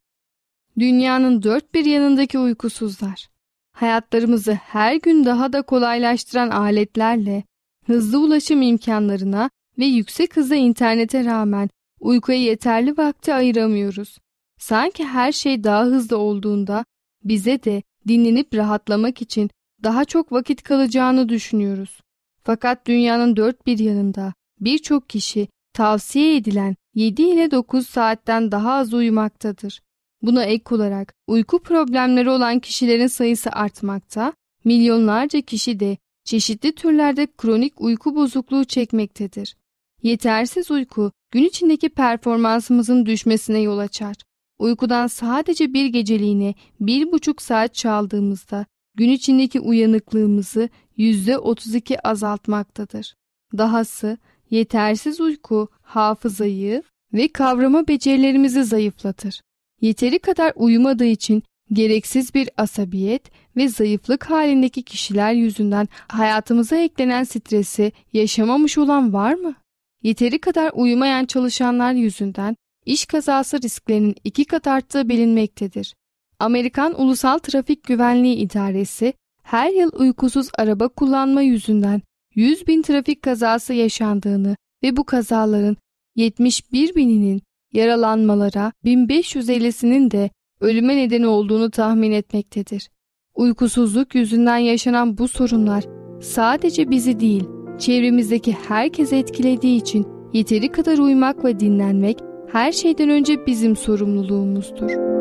Dünyanın 0.80 1.44
dört 1.44 1.74
bir 1.74 1.86
yanındaki 1.86 2.40
uykusuzlar, 2.40 3.28
hayatlarımızı 3.74 4.54
her 4.54 4.96
gün 4.96 5.26
daha 5.26 5.54
da 5.54 5.62
kolaylaştıran 5.62 6.50
aletlerle, 6.50 7.44
hızlı 7.86 8.20
ulaşım 8.20 8.62
imkanlarına 8.62 9.50
ve 9.80 9.86
yüksek 9.86 10.36
hızda 10.36 10.56
internete 10.56 11.26
rağmen 11.26 11.70
uykuya 12.00 12.38
yeterli 12.38 12.98
vakti 12.98 13.34
ayıramıyoruz. 13.34 14.18
Sanki 14.60 15.06
her 15.06 15.32
şey 15.32 15.64
daha 15.64 15.84
hızlı 15.84 16.18
olduğunda 16.18 16.86
bize 17.24 17.64
de 17.64 17.84
dinlenip 18.08 18.56
rahatlamak 18.56 19.22
için 19.22 19.50
daha 19.84 20.06
çok 20.06 20.32
vakit 20.32 20.64
kalacağını 20.64 21.30
düşünüyoruz. 21.30 22.02
Fakat 22.44 22.88
dünyanın 22.88 23.36
dört 23.36 23.66
bir 23.66 23.80
yanında 23.80 24.34
birçok 24.60 25.10
kişi 25.10 25.48
tavsiye 25.74 26.36
edilen 26.36 26.76
7 26.96 27.22
ile 27.22 27.52
9 27.52 27.88
saatten 27.88 28.52
daha 28.52 28.74
az 28.74 28.94
uyumaktadır. 28.94 29.82
Buna 30.22 30.44
ek 30.44 30.76
olarak 30.76 31.14
uyku 31.28 31.60
problemleri 31.60 32.30
olan 32.30 32.60
kişilerin 32.60 33.08
sayısı 33.08 33.50
artmakta, 33.50 34.34
milyonlarca 34.66 35.42
kişi 35.42 35.80
de 35.80 35.98
çeşitli 36.24 36.76
türlerde 36.76 37.28
kronik 37.38 37.82
uyku 37.82 38.16
bozukluğu 38.16 38.66
çekmektedir. 38.66 39.56
Yetersiz 40.04 40.72
uyku 40.72 41.12
gün 41.32 41.44
içindeki 41.44 41.90
performansımızın 41.90 43.06
düşmesine 43.06 43.60
yol 43.60 43.78
açar. 43.78 44.16
Uykudan 44.60 45.08
sadece 45.08 45.74
bir 45.74 45.86
geceliğine 45.86 46.54
bir 46.80 47.12
buçuk 47.12 47.42
saat 47.42 47.74
çaldığımızda 47.74 48.66
gün 48.96 49.10
içindeki 49.10 49.60
uyanıklığımızı 49.60 50.70
yüzde 50.98 51.38
32 51.38 52.08
azaltmaktadır. 52.08 53.16
Dahası 53.58 54.18
yetersiz 54.50 55.22
uyku 55.22 55.68
hafızayı 55.82 56.84
ve 57.14 57.28
kavrama 57.28 57.88
becerilerimizi 57.88 58.64
zayıflatır. 58.64 59.42
Yeteri 59.82 60.20
kadar 60.20 60.54
uyumadığı 60.56 61.06
için 61.06 61.44
gereksiz 61.72 62.34
bir 62.34 62.50
asabiyet 62.58 63.32
ve 63.58 63.68
zayıflık 63.68 64.30
halindeki 64.30 64.84
kişiler 64.84 65.34
yüzünden 65.34 65.88
hayatımıza 66.08 66.78
eklenen 66.78 67.24
stresi 67.24 67.92
yaşamamış 68.14 68.78
olan 68.78 69.14
var 69.14 69.34
mı? 69.34 69.56
Yeteri 70.04 70.40
kadar 70.40 70.72
uyumayan 70.76 71.26
çalışanlar 71.26 71.94
yüzünden 71.94 72.56
iş 72.86 73.06
kazası 73.06 73.62
risklerinin 73.62 74.16
iki 74.24 74.46
kat 74.46 74.68
arttığı 74.68 75.10
bilinmektedir. 75.10 75.96
Amerikan 76.40 77.02
Ulusal 77.02 77.38
Trafik 77.38 77.84
Güvenliği 77.84 78.36
İdaresi 78.36 79.14
her 79.44 79.72
yıl 79.72 79.92
uykusuz 79.94 80.50
araba 80.58 80.88
kullanma 80.88 81.42
yüzünden 81.42 82.02
100 82.36 82.68
bin 82.68 82.82
trafik 82.82 83.22
kazası 83.22 83.74
yaşandığını 83.74 84.56
ve 84.84 84.98
bu 84.98 85.04
kazaların 85.04 85.78
71 86.16 86.96
bininin 86.96 87.42
yaralanmalara 87.74 88.72
1550'sinin 88.86 90.12
de 90.12 90.30
ölüme 90.62 90.98
neden 90.98 91.24
olduğunu 91.24 91.72
tahmin 91.72 92.12
etmektedir. 92.12 92.90
Uykusuzluk 93.36 94.16
yüzünden 94.16 94.58
yaşanan 94.58 95.18
bu 95.18 95.28
sorunlar 95.28 95.84
sadece 96.22 96.90
bizi 96.90 97.20
değil, 97.20 97.44
çevremizdeki 97.80 98.52
herkesi 98.68 99.16
etkilediği 99.16 99.82
için 99.82 100.08
yeteri 100.34 100.72
kadar 100.72 100.98
uyumak 100.98 101.46
ve 101.46 101.60
dinlenmek 101.60 102.20
her 102.52 102.72
şeyden 102.72 103.10
önce 103.10 103.46
bizim 103.48 103.76
sorumluluğumuzdur. 103.76 105.13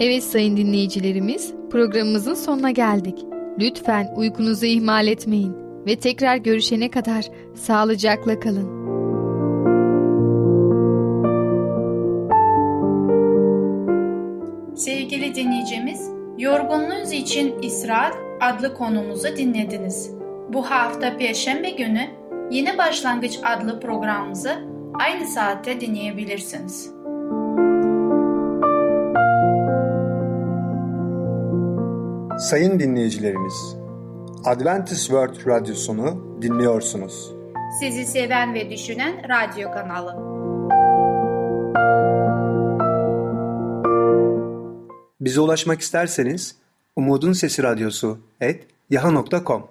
Evet 0.00 0.24
sayın 0.24 0.56
dinleyicilerimiz, 0.56 1.54
programımızın 1.70 2.34
sonuna 2.34 2.70
geldik. 2.70 3.24
Lütfen 3.60 4.14
uykunuzu 4.16 4.66
ihmal 4.66 5.06
etmeyin 5.06 5.56
ve 5.86 5.96
tekrar 5.96 6.36
görüşene 6.36 6.90
kadar 6.90 7.24
sağlıcakla 7.54 8.40
kalın. 8.40 8.78
Sevgili 14.74 15.34
dinleyicimiz, 15.34 16.10
Yorgunluğunuz 16.38 17.12
için 17.12 17.62
İsrail 17.62 18.12
adlı 18.40 18.74
konumuzu 18.74 19.36
dinlediniz. 19.36 20.10
Bu 20.52 20.70
hafta 20.70 21.16
Perşembe 21.16 21.70
günü 21.70 22.06
Yeni 22.50 22.78
Başlangıç 22.78 23.38
adlı 23.44 23.80
programımızı 23.80 24.52
aynı 24.94 25.26
saatte 25.26 25.80
dinleyebilirsiniz. 25.80 26.97
Sayın 32.38 32.80
dinleyicilerimiz, 32.80 33.76
Adventist 34.44 35.00
World 35.00 35.46
Radyosunu 35.46 36.38
dinliyorsunuz. 36.42 37.32
Sizi 37.80 38.06
seven 38.06 38.54
ve 38.54 38.70
düşünen 38.70 39.22
radyo 39.28 39.70
kanalı. 39.72 40.16
Bize 45.20 45.40
ulaşmak 45.40 45.80
isterseniz 45.80 46.56
Umutun 46.96 47.32
Sesi 47.32 47.62
Radyosu 47.62 48.18
et 48.40 48.66
yaha.com 48.90 49.66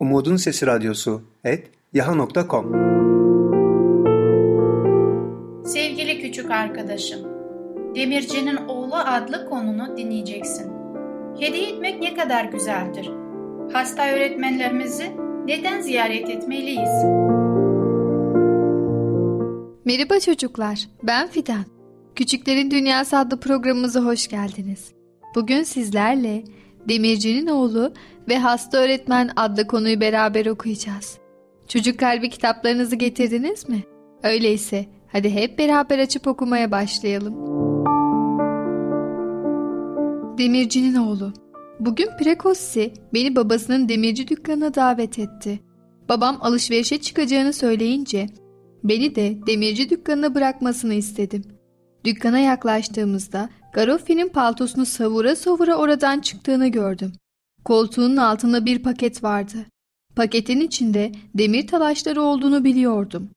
Umutun 0.00 0.36
Sesi 0.36 0.66
Radyosu 0.66 1.22
et 1.44 1.70
yaha.com 1.92 2.72
Sevgili 5.66 6.20
küçük 6.20 6.50
arkadaşım, 6.50 7.20
Demirci'nin 7.94 8.56
oğlu 8.56 8.96
adlı 8.96 9.50
konunu 9.50 9.96
dinleyeceksin. 9.96 10.81
Hediye 11.40 11.68
etmek 11.68 12.00
ne 12.00 12.14
kadar 12.14 12.44
güzeldir. 12.44 13.10
Hasta 13.72 14.08
öğretmenlerimizi 14.08 15.12
neden 15.46 15.80
ziyaret 15.80 16.30
etmeliyiz? 16.30 17.04
Merhaba 19.84 20.20
çocuklar, 20.20 20.88
ben 21.02 21.28
Fidan. 21.28 21.64
Küçüklerin 22.14 22.70
Dünyası 22.70 23.18
adlı 23.18 23.40
programımıza 23.40 24.00
hoş 24.00 24.28
geldiniz. 24.28 24.92
Bugün 25.34 25.62
sizlerle 25.62 26.44
Demirci'nin 26.88 27.46
oğlu 27.46 27.92
ve 28.28 28.38
hasta 28.38 28.78
öğretmen 28.78 29.30
adlı 29.36 29.66
konuyu 29.66 30.00
beraber 30.00 30.46
okuyacağız. 30.46 31.18
Çocuk 31.68 31.98
kalbi 31.98 32.30
kitaplarınızı 32.30 32.96
getirdiniz 32.96 33.68
mi? 33.68 33.82
Öyleyse 34.22 34.86
hadi 35.12 35.30
hep 35.30 35.58
beraber 35.58 35.98
açıp 35.98 36.26
okumaya 36.26 36.70
başlayalım. 36.70 37.61
Demirci'nin 40.42 40.94
oğlu 40.94 41.32
Bugün 41.80 42.08
Prekossi 42.18 42.92
beni 43.14 43.36
babasının 43.36 43.88
demirci 43.88 44.28
dükkanına 44.28 44.74
davet 44.74 45.18
etti. 45.18 45.60
Babam 46.08 46.38
alışverişe 46.40 47.00
çıkacağını 47.00 47.52
söyleyince 47.52 48.26
beni 48.84 49.14
de 49.14 49.38
demirci 49.46 49.90
dükkanına 49.90 50.34
bırakmasını 50.34 50.94
istedim. 50.94 51.44
Dükkana 52.04 52.38
yaklaştığımızda 52.38 53.50
Garoffi'nin 53.72 54.28
paltosunu 54.28 54.86
savura 54.86 55.36
savura 55.36 55.76
oradan 55.76 56.20
çıktığını 56.20 56.68
gördüm. 56.68 57.12
Koltuğunun 57.64 58.16
altında 58.16 58.66
bir 58.66 58.82
paket 58.82 59.24
vardı. 59.24 59.56
Paketin 60.16 60.60
içinde 60.60 61.12
demir 61.34 61.66
talaşları 61.66 62.22
olduğunu 62.22 62.64
biliyordum. 62.64 63.28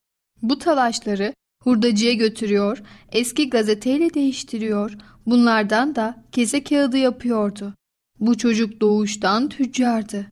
Bu 0.41 0.59
talaşları 0.59 1.33
hurdacıya 1.65 2.13
götürüyor, 2.13 2.81
eski 3.11 3.49
gazeteyle 3.49 4.13
değiştiriyor, 4.13 4.97
bunlardan 5.25 5.95
da 5.95 6.23
kese 6.31 6.63
kağıdı 6.63 6.97
yapıyordu. 6.97 7.73
Bu 8.19 8.37
çocuk 8.37 8.81
doğuştan 8.81 9.49
tüccardı. 9.49 10.25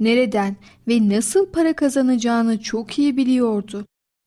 Nereden 0.00 0.56
ve 0.88 1.08
nasıl 1.08 1.52
para 1.52 1.72
kazanacağını 1.72 2.60
çok 2.60 2.98
iyi 2.98 3.16
biliyordu. 3.16 3.86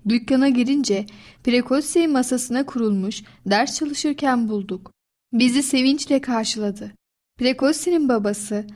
Dükkana 0.10 0.50
girince 0.50 1.06
Prekossi 1.44 2.08
masasına 2.08 2.66
kurulmuş 2.66 3.24
ders 3.46 3.80
çalışırken 3.80 4.50
bulduk. 4.50 4.92
Bizi 5.34 5.64
sevinçle 5.64 6.22
karşıladı. 6.22 6.92
Prekossi'nin 7.38 8.10
babası 8.10 8.68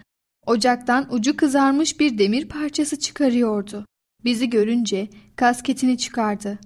ocaktan 0.45 1.13
ucu 1.13 1.37
kızarmış 1.37 1.99
bir 1.99 2.17
demir 2.17 2.47
parçası 2.47 2.99
çıkarıyordu. 2.99 3.85
Bizi 4.23 4.49
görünce 4.49 5.07
kasketini 5.35 5.97
çıkardı. 5.97 6.59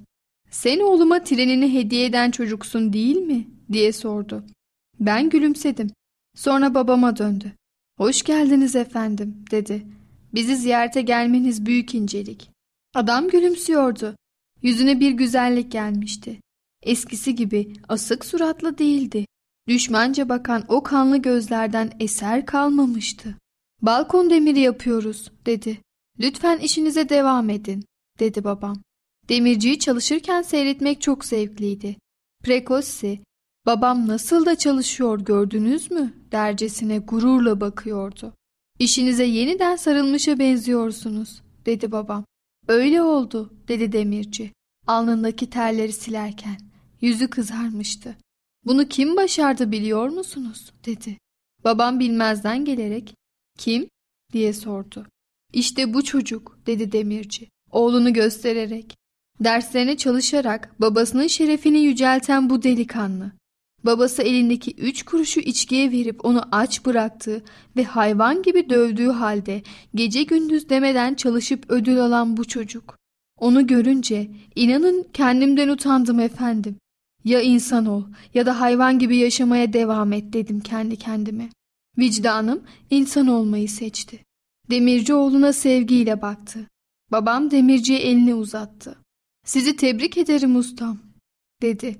Sen 0.51 0.79
oğluma 0.79 1.23
trenini 1.23 1.73
hediye 1.73 2.05
eden 2.05 2.31
çocuksun 2.31 2.93
değil 2.93 3.17
mi? 3.17 3.47
diye 3.71 3.93
sordu. 3.93 4.43
Ben 4.99 5.29
gülümsedim. 5.29 5.91
Sonra 6.35 6.75
babama 6.75 7.17
döndü. 7.17 7.51
Hoş 7.97 8.23
geldiniz 8.23 8.75
efendim 8.75 9.45
dedi. 9.51 9.85
Bizi 10.33 10.55
ziyarete 10.55 11.01
gelmeniz 11.01 11.65
büyük 11.65 11.95
incelik. 11.95 12.49
Adam 12.95 13.27
gülümsüyordu. 13.27 14.15
Yüzüne 14.61 14.99
bir 14.99 15.11
güzellik 15.11 15.71
gelmişti. 15.71 16.39
Eskisi 16.83 17.35
gibi 17.35 17.73
asık 17.89 18.25
suratlı 18.25 18.77
değildi. 18.77 19.25
Düşmanca 19.67 20.29
bakan 20.29 20.63
o 20.67 20.83
kanlı 20.83 21.17
gözlerden 21.17 21.91
eser 21.99 22.45
kalmamıştı. 22.45 23.35
Balkon 23.81 24.29
demiri 24.29 24.59
yapıyoruz 24.59 25.31
dedi. 25.45 25.81
Lütfen 26.19 26.57
işinize 26.59 27.09
devam 27.09 27.49
edin 27.49 27.85
dedi 28.19 28.43
babam. 28.43 28.81
Demirciyi 29.29 29.79
çalışırken 29.79 30.41
seyretmek 30.41 31.01
çok 31.01 31.25
zevkliydi. 31.25 31.95
Prekossi, 32.43 33.19
babam 33.65 34.07
nasıl 34.07 34.45
da 34.45 34.55
çalışıyor 34.55 35.19
gördünüz 35.19 35.91
mü 35.91 36.13
dercesine 36.31 36.97
gururla 36.97 37.61
bakıyordu. 37.61 38.33
İşinize 38.79 39.23
yeniden 39.23 39.75
sarılmışa 39.75 40.39
benziyorsunuz 40.39 41.41
dedi 41.65 41.91
babam. 41.91 42.25
Öyle 42.67 43.01
oldu 43.01 43.53
dedi 43.67 43.91
demirci. 43.91 44.51
Alnındaki 44.87 45.49
terleri 45.49 45.93
silerken. 45.93 46.57
Yüzü 47.01 47.29
kızarmıştı. 47.29 48.17
Bunu 48.65 48.87
kim 48.87 49.15
başardı 49.15 49.71
biliyor 49.71 50.09
musunuz? 50.09 50.73
dedi. 50.85 51.17
Babam 51.63 51.99
bilmezden 51.99 52.65
gelerek 52.65 53.15
kim 53.57 53.89
diye 54.33 54.53
sordu. 54.53 55.07
İşte 55.53 55.93
bu 55.93 56.03
çocuk 56.03 56.59
dedi 56.65 56.91
demirci 56.91 57.49
oğlunu 57.71 58.13
göstererek. 58.13 58.98
Derslerine 59.39 59.97
çalışarak 59.97 60.75
babasının 60.81 61.27
şerefini 61.27 61.79
yücelten 61.79 62.49
bu 62.49 62.63
delikanlı. 62.63 63.31
Babası 63.83 64.23
elindeki 64.23 64.71
üç 64.71 65.03
kuruşu 65.03 65.39
içkiye 65.39 65.91
verip 65.91 66.25
onu 66.25 66.43
aç 66.51 66.85
bıraktığı 66.85 67.43
ve 67.75 67.83
hayvan 67.83 68.43
gibi 68.43 68.69
dövdüğü 68.69 69.09
halde 69.09 69.61
gece 69.95 70.23
gündüz 70.23 70.69
demeden 70.69 71.13
çalışıp 71.13 71.65
ödül 71.69 71.99
alan 71.99 72.37
bu 72.37 72.45
çocuk. 72.45 72.97
Onu 73.39 73.67
görünce 73.67 74.31
inanın 74.55 75.07
kendimden 75.13 75.69
utandım 75.69 76.19
efendim. 76.19 76.75
Ya 77.23 77.41
insan 77.41 77.85
ol 77.85 78.03
ya 78.33 78.45
da 78.45 78.59
hayvan 78.59 78.99
gibi 78.99 79.17
yaşamaya 79.17 79.73
devam 79.73 80.13
et 80.13 80.33
dedim 80.33 80.59
kendi 80.59 80.95
kendime. 80.95 81.49
Vicdanım 81.97 82.63
insan 82.89 83.27
olmayı 83.27 83.69
seçti. 83.69 84.19
Demirci 84.69 85.13
oğluna 85.13 85.53
sevgiyle 85.53 86.21
baktı. 86.21 86.67
Babam 87.11 87.51
demirciye 87.51 87.99
elini 87.99 88.35
uzattı. 88.35 88.98
Sizi 89.49 89.75
tebrik 89.75 90.17
ederim 90.17 90.55
ustam 90.55 90.97
dedi. 91.61 91.97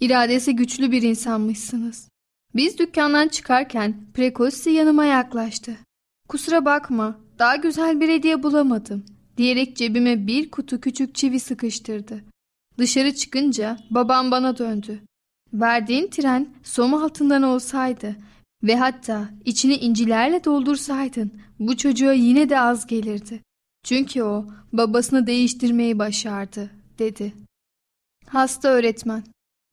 İradesi 0.00 0.56
güçlü 0.56 0.92
bir 0.92 1.02
insanmışsınız. 1.02 2.08
Biz 2.54 2.78
dükkandan 2.78 3.28
çıkarken 3.28 4.06
Prekossi 4.14 4.70
yanıma 4.70 5.04
yaklaştı. 5.04 5.76
Kusura 6.28 6.64
bakma 6.64 7.18
daha 7.38 7.56
güzel 7.56 8.00
bir 8.00 8.08
hediye 8.08 8.42
bulamadım 8.42 9.04
diyerek 9.36 9.76
cebime 9.76 10.26
bir 10.26 10.50
kutu 10.50 10.80
küçük 10.80 11.14
çivi 11.14 11.40
sıkıştırdı. 11.40 12.24
Dışarı 12.78 13.14
çıkınca 13.14 13.76
babam 13.90 14.30
bana 14.30 14.58
döndü. 14.58 15.00
Verdiğin 15.52 16.08
tren 16.08 16.48
som 16.62 16.94
altından 16.94 17.42
olsaydı 17.42 18.16
ve 18.62 18.76
hatta 18.76 19.30
içini 19.44 19.74
incilerle 19.74 20.44
doldursaydın 20.44 21.32
bu 21.58 21.76
çocuğa 21.76 22.12
yine 22.12 22.48
de 22.48 22.60
az 22.60 22.86
gelirdi. 22.86 23.40
Çünkü 23.84 24.22
o 24.22 24.46
babasını 24.72 25.26
değiştirmeyi 25.26 25.98
başardı 25.98 26.77
dedi. 26.98 27.32
Hasta 28.26 28.68
öğretmen 28.68 29.24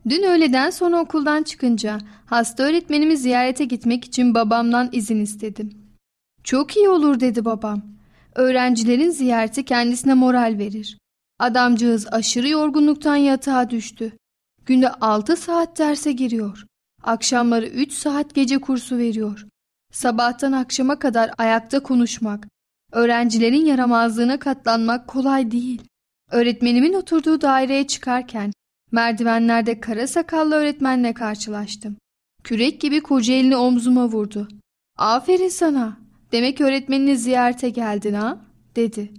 Dün 0.10 0.24
öğleden 0.24 0.70
sonra 0.70 1.02
okuldan 1.02 1.44
çıkınca 1.44 1.98
hasta 2.26 2.64
öğretmenimi 2.64 3.18
ziyarete 3.18 3.66
gitmek 3.66 4.06
için 4.06 4.36
babamdan 4.36 4.90
izin 4.92 5.22
istedim. 5.22 5.86
Çok 6.44 6.78
iyi 6.78 6.90
olur 6.90 7.20
dedi 7.20 7.46
babam. 7.46 7.82
Öğrencilerin 8.36 9.10
ziyareti 9.10 9.66
kendisine 9.66 10.14
moral 10.14 10.56
verir. 10.58 10.98
Adamcağız 11.40 12.08
aşırı 12.12 12.48
yorgunluktan 12.50 13.16
yatağa 13.16 13.70
düştü. 13.70 14.18
Günde 14.66 14.90
6 14.90 15.36
saat 15.36 15.78
derse 15.78 16.12
giriyor. 16.12 16.66
Akşamları 17.04 17.66
3 17.66 17.94
saat 17.94 18.36
gece 18.36 18.58
kursu 18.58 18.98
veriyor. 18.98 19.46
Sabahtan 19.92 20.52
akşama 20.52 21.00
kadar 21.00 21.32
ayakta 21.38 21.80
konuşmak, 21.84 22.48
öğrencilerin 22.92 23.66
yaramazlığına 23.66 24.40
katlanmak 24.40 25.08
kolay 25.08 25.52
değil. 25.52 25.82
Öğretmenimin 26.32 26.94
oturduğu 26.94 27.42
daireye 27.42 27.88
çıkarken 27.88 28.52
merdivenlerde 28.92 29.80
kara 29.80 30.08
sakallı 30.08 30.56
öğretmenle 30.56 31.14
karşılaştım. 31.14 31.98
Kürek 32.44 32.82
gibi 32.82 33.02
koca 33.02 33.34
elini 33.34 33.56
omzuma 33.56 34.06
vurdu. 34.06 34.48
Aferin 34.98 35.48
sana. 35.48 36.00
Demek 36.32 36.62
öğretmenini 36.62 37.18
ziyarete 37.18 37.70
geldin 37.70 38.14
ha? 38.14 38.46
dedi. 38.76 39.12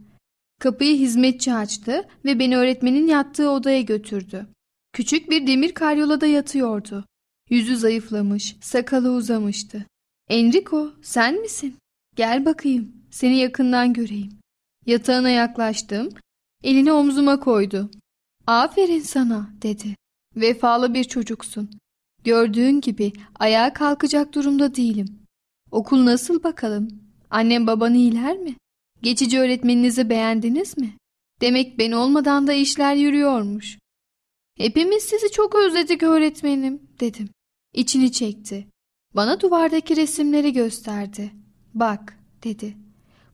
Kapıyı 0.61 0.97
hizmetçi 0.97 1.55
açtı 1.55 2.09
ve 2.25 2.39
beni 2.39 2.57
öğretmenin 2.57 3.07
yattığı 3.07 3.51
odaya 3.51 3.81
götürdü. 3.81 4.47
Küçük 4.93 5.31
bir 5.31 5.47
demir 5.47 5.75
karyolada 5.75 6.27
yatıyordu. 6.27 7.05
Yüzü 7.51 7.77
zayıflamış, 7.77 8.57
sakalı 8.61 9.13
uzamıştı. 9.13 9.87
Enrico, 10.29 10.93
sen 11.03 11.41
misin? 11.41 11.77
Gel 12.17 12.45
bakayım, 12.45 12.93
seni 13.11 13.37
yakından 13.37 13.93
göreyim. 13.93 14.33
Yatağına 14.87 15.31
yaklaştım, 15.31 16.09
elini 16.65 16.93
omzuma 16.93 17.41
koydu. 17.41 17.91
Aferin 18.47 19.01
sana, 19.01 19.51
dedi. 19.63 19.95
Vefalı 20.37 20.95
bir 20.95 21.05
çocuksun. 21.05 21.71
Gördüğün 22.25 22.81
gibi 22.81 23.13
ayağa 23.39 23.73
kalkacak 23.73 24.35
durumda 24.35 24.75
değilim. 24.75 25.19
Okul 25.71 26.05
nasıl 26.05 26.43
bakalım? 26.43 26.89
Annem 27.31 27.67
baban 27.67 27.95
iyiler 27.95 28.39
mi? 28.39 28.57
Geçici 29.03 29.41
öğretmeninizi 29.41 30.11
beğendiniz 30.11 30.79
mi? 30.79 30.97
Demek 31.41 31.79
ben 31.79 31.93
olmadan 31.93 32.47
da 32.47 32.53
işler 32.53 32.95
yürüyormuş. 32.95 33.79
Hepimiz 34.57 35.03
sizi 35.03 35.31
çok 35.31 35.55
özledik 35.55 36.03
öğretmenim 36.03 36.83
dedim. 37.01 37.29
İçini 37.75 38.13
çekti. 38.13 38.67
Bana 39.15 39.41
duvardaki 39.41 39.97
resimleri 39.97 40.53
gösterdi. 40.53 41.33
Bak 41.75 42.19
dedi. 42.45 42.77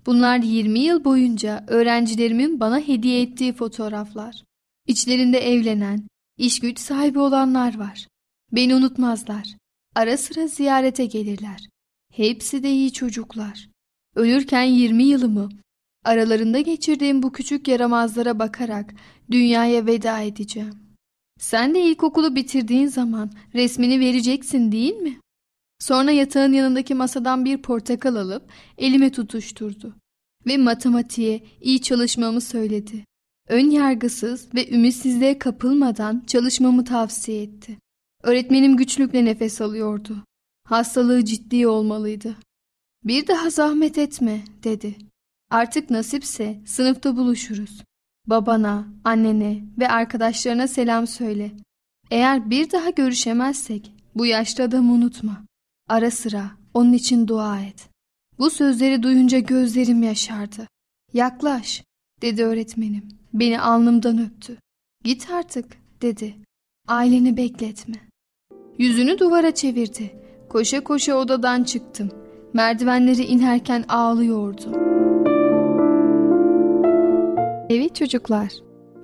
Bunlar 0.06 0.38
20 0.38 0.80
yıl 0.80 1.04
boyunca 1.04 1.64
öğrencilerimin 1.66 2.60
bana 2.60 2.80
hediye 2.80 3.22
ettiği 3.22 3.52
fotoğraflar. 3.52 4.42
İçlerinde 4.86 5.38
evlenen, 5.38 6.08
iş 6.38 6.60
güç 6.60 6.78
sahibi 6.78 7.18
olanlar 7.18 7.78
var. 7.78 8.08
Beni 8.52 8.74
unutmazlar. 8.74 9.56
Ara 9.94 10.16
sıra 10.16 10.46
ziyarete 10.46 11.06
gelirler. 11.06 11.68
Hepsi 12.12 12.62
de 12.62 12.70
iyi 12.72 12.92
çocuklar. 12.92 13.68
Ölürken 14.16 14.62
20 14.62 15.02
yılımı 15.04 15.48
aralarında 16.04 16.60
geçirdiğim 16.60 17.22
bu 17.22 17.32
küçük 17.32 17.68
yaramazlara 17.68 18.38
bakarak 18.38 18.94
dünyaya 19.30 19.86
veda 19.86 20.20
edeceğim. 20.20 20.74
Sen 21.38 21.74
de 21.74 21.80
ilkokulu 21.80 22.34
bitirdiğin 22.36 22.86
zaman 22.86 23.32
resmini 23.54 24.00
vereceksin 24.00 24.72
değil 24.72 24.94
mi? 24.94 25.20
Sonra 25.82 26.10
yatağın 26.10 26.52
yanındaki 26.52 26.94
masadan 26.94 27.44
bir 27.44 27.62
portakal 27.62 28.14
alıp 28.14 28.42
elime 28.78 29.12
tutuşturdu 29.12 29.94
ve 30.46 30.56
matematiğe 30.58 31.44
iyi 31.60 31.82
çalışmamı 31.82 32.40
söyledi. 32.40 33.04
Ön 33.48 33.70
yargısız 33.70 34.54
ve 34.54 34.70
ümitsizliğe 34.70 35.38
kapılmadan 35.38 36.22
çalışmamı 36.26 36.84
tavsiye 36.84 37.42
etti. 37.42 37.78
Öğretmenim 38.22 38.76
güçlükle 38.76 39.24
nefes 39.24 39.60
alıyordu. 39.60 40.24
Hastalığı 40.64 41.24
ciddi 41.24 41.66
olmalıydı. 41.66 42.36
Bir 43.04 43.26
daha 43.26 43.50
zahmet 43.50 43.98
etme 43.98 44.44
dedi. 44.64 44.96
Artık 45.50 45.90
nasipse 45.90 46.60
sınıfta 46.66 47.16
buluşuruz. 47.16 47.82
Babana, 48.26 48.88
annene 49.04 49.64
ve 49.78 49.88
arkadaşlarına 49.88 50.68
selam 50.68 51.06
söyle. 51.06 51.52
Eğer 52.10 52.50
bir 52.50 52.70
daha 52.70 52.90
görüşemezsek 52.90 53.92
bu 54.14 54.26
yaşlı 54.26 54.64
adamı 54.64 54.92
unutma. 54.92 55.51
Ara 55.88 56.10
sıra 56.10 56.50
onun 56.74 56.92
için 56.92 57.28
dua 57.28 57.60
et. 57.60 57.88
Bu 58.38 58.50
sözleri 58.50 59.02
duyunca 59.02 59.38
gözlerim 59.38 60.02
yaşardı. 60.02 60.68
Yaklaş 61.12 61.84
dedi 62.22 62.44
öğretmenim. 62.44 63.08
Beni 63.34 63.60
alnımdan 63.60 64.18
öptü. 64.18 64.58
Git 65.04 65.30
artık 65.30 65.66
dedi. 66.02 66.34
Aileni 66.88 67.36
bekletme. 67.36 67.94
Yüzünü 68.78 69.18
duvara 69.18 69.54
çevirdi. 69.54 70.14
Koşa 70.48 70.84
koşa 70.84 71.14
odadan 71.14 71.64
çıktım. 71.64 72.10
Merdivenleri 72.52 73.24
inerken 73.24 73.84
ağlıyordu. 73.88 74.72
Evet 77.70 77.94
çocuklar, 77.94 78.52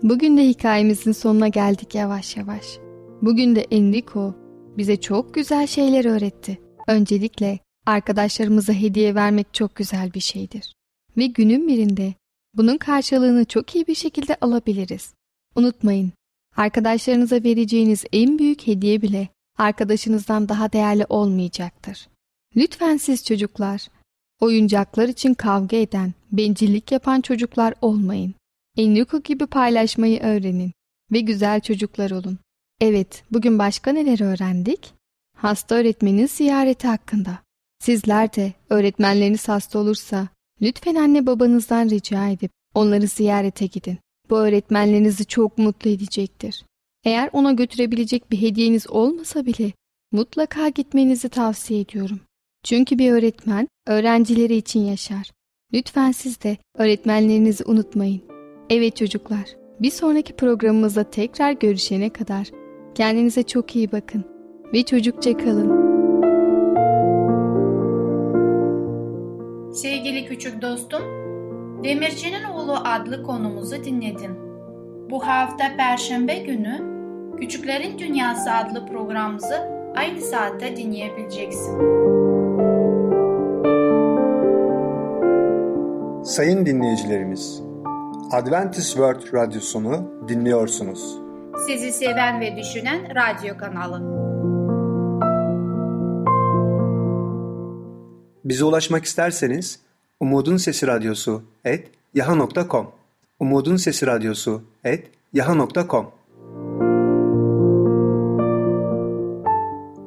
bugün 0.02 0.36
de 0.36 0.48
hikayemizin 0.48 1.12
sonuna 1.12 1.48
geldik 1.48 1.94
yavaş 1.94 2.36
yavaş. 2.36 2.78
Bugün 3.22 3.56
de 3.56 3.60
Enrico 3.70 4.34
bize 4.76 4.96
çok 4.96 5.34
güzel 5.34 5.66
şeyler 5.66 6.04
öğretti. 6.04 6.67
Öncelikle 6.88 7.58
arkadaşlarımıza 7.86 8.72
hediye 8.72 9.14
vermek 9.14 9.54
çok 9.54 9.76
güzel 9.76 10.14
bir 10.14 10.20
şeydir. 10.20 10.74
Ve 11.16 11.26
günün 11.26 11.68
birinde 11.68 12.14
bunun 12.54 12.76
karşılığını 12.78 13.44
çok 13.44 13.74
iyi 13.74 13.86
bir 13.86 13.94
şekilde 13.94 14.36
alabiliriz. 14.40 15.14
Unutmayın, 15.54 16.12
arkadaşlarınıza 16.56 17.36
vereceğiniz 17.36 18.04
en 18.12 18.38
büyük 18.38 18.66
hediye 18.66 19.02
bile 19.02 19.28
arkadaşınızdan 19.58 20.48
daha 20.48 20.72
değerli 20.72 21.06
olmayacaktır. 21.08 22.08
Lütfen 22.56 22.96
siz 22.96 23.24
çocuklar, 23.24 23.88
oyuncaklar 24.40 25.08
için 25.08 25.34
kavga 25.34 25.76
eden, 25.76 26.12
bencillik 26.32 26.92
yapan 26.92 27.20
çocuklar 27.20 27.74
olmayın. 27.82 28.34
Enrico 28.76 29.22
gibi 29.22 29.46
paylaşmayı 29.46 30.20
öğrenin 30.20 30.72
ve 31.12 31.20
güzel 31.20 31.60
çocuklar 31.60 32.10
olun. 32.10 32.38
Evet, 32.80 33.22
bugün 33.30 33.58
başka 33.58 33.92
neler 33.92 34.22
öğrendik? 34.22 34.97
Hasta 35.38 35.74
öğretmenin 35.74 36.26
ziyareti 36.26 36.88
hakkında. 36.88 37.38
Sizler 37.78 38.34
de 38.34 38.52
öğretmenleriniz 38.70 39.48
hasta 39.48 39.78
olursa 39.78 40.28
lütfen 40.62 40.94
anne 40.94 41.26
babanızdan 41.26 41.90
rica 41.90 42.28
edip 42.28 42.50
onları 42.74 43.06
ziyarete 43.06 43.66
gidin. 43.66 43.98
Bu 44.30 44.38
öğretmenlerinizi 44.38 45.24
çok 45.24 45.58
mutlu 45.58 45.90
edecektir. 45.90 46.64
Eğer 47.04 47.30
ona 47.32 47.52
götürebilecek 47.52 48.30
bir 48.30 48.40
hediyeniz 48.40 48.90
olmasa 48.90 49.46
bile 49.46 49.72
mutlaka 50.12 50.68
gitmenizi 50.68 51.28
tavsiye 51.28 51.80
ediyorum. 51.80 52.20
Çünkü 52.64 52.98
bir 52.98 53.12
öğretmen 53.12 53.68
öğrencileri 53.86 54.56
için 54.56 54.80
yaşar. 54.80 55.30
Lütfen 55.72 56.12
siz 56.12 56.42
de 56.42 56.56
öğretmenlerinizi 56.78 57.64
unutmayın. 57.64 58.22
Evet 58.70 58.96
çocuklar, 58.96 59.44
bir 59.80 59.90
sonraki 59.90 60.36
programımızda 60.36 61.10
tekrar 61.10 61.52
görüşene 61.52 62.10
kadar 62.10 62.48
kendinize 62.94 63.42
çok 63.42 63.76
iyi 63.76 63.92
bakın 63.92 64.37
ve 64.72 64.82
çocukça 64.82 65.36
kalın. 65.36 65.88
Sevgili 69.72 70.26
küçük 70.26 70.62
dostum, 70.62 71.02
Demircinin 71.84 72.44
Oğlu 72.44 72.74
adlı 72.84 73.22
konumuzu 73.22 73.84
dinledin. 73.84 74.30
Bu 75.10 75.26
hafta 75.26 75.64
Perşembe 75.76 76.38
günü 76.38 76.98
Küçüklerin 77.40 77.98
Dünyası 77.98 78.52
adlı 78.52 78.86
programımızı 78.86 79.68
aynı 79.96 80.20
saatte 80.20 80.76
dinleyebileceksin. 80.76 81.78
Sayın 86.24 86.66
dinleyicilerimiz, 86.66 87.62
Adventist 88.32 88.88
World 88.88 89.34
Radyosunu 89.34 90.10
dinliyorsunuz. 90.28 91.18
Sizi 91.66 91.92
seven 91.92 92.40
ve 92.40 92.56
düşünen 92.56 93.00
radyo 93.14 93.56
kanalı. 93.56 94.27
Bize 98.48 98.64
ulaşmak 98.64 99.04
isterseniz 99.04 99.80
Umutun 100.20 100.56
Sesi 100.56 100.86
Radyosu 100.86 101.42
et 101.64 101.88
yaha.com 102.14 102.92
Umutun 103.40 103.76
Sesi 103.76 104.06
Radyosu 104.06 104.62
et 104.84 105.10
yaha.com 105.32 106.12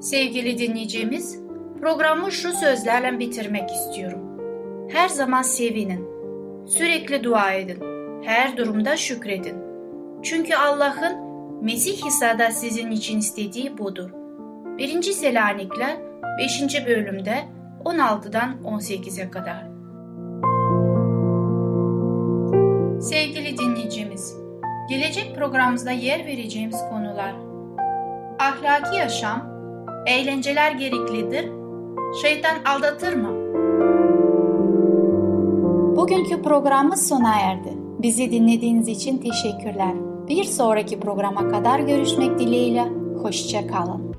Sevgili 0.01 0.58
dinleyicimiz, 0.58 1.39
programı 1.82 2.32
şu 2.32 2.54
sözlerle 2.54 3.19
bitirmek 3.19 3.69
istiyorum. 3.69 4.19
Her 4.89 5.10
zaman 5.10 5.41
sevinin, 5.41 6.08
sürekli 6.67 7.23
dua 7.23 7.51
edin, 7.51 7.80
her 8.23 8.58
durumda 8.58 8.97
şükredin. 8.97 9.56
Çünkü 10.23 10.56
Allah'ın 10.56 11.15
Mesih 11.63 12.08
İsa'da 12.08 12.51
sizin 12.51 12.91
için 12.91 13.19
istediği 13.19 13.77
budur. 13.77 14.10
1. 14.77 15.01
Selanikler 15.01 15.97
5. 16.39 16.86
bölümde 16.88 17.61
16'dan 17.86 18.58
18'e 18.63 19.30
kadar. 19.32 19.72
Sevgili 23.02 23.58
dinleyicimiz, 23.58 24.38
gelecek 24.89 25.36
programımızda 25.36 25.91
yer 25.91 26.26
vereceğimiz 26.26 26.78
konular 26.89 27.52
Ahlaki 28.41 28.96
yaşam, 28.96 29.41
eğlenceler 30.08 30.72
gereklidir, 30.72 31.52
şeytan 32.22 32.56
aldatır 32.65 33.13
mı? 33.13 33.30
Bugünkü 35.96 36.41
programımız 36.41 37.08
sona 37.08 37.39
erdi. 37.39 37.74
Bizi 38.00 38.32
dinlediğiniz 38.32 38.88
için 38.88 39.17
teşekkürler. 39.17 39.94
Bir 40.28 40.44
sonraki 40.44 41.00
programa 41.00 41.50
kadar 41.50 41.80
görüşmek 41.80 42.39
dileğiyle, 42.39 42.84
hoşça 43.22 43.67
kalın. 43.67 44.15